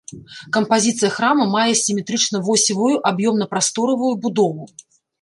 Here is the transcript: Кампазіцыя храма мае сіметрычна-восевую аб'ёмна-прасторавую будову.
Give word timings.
Кампазіцыя 0.55 1.11
храма 1.17 1.45
мае 1.57 1.67
сіметрычна-восевую 1.83 2.91
аб'ёмна-прасторавую 3.13 4.13
будову. 4.29 4.63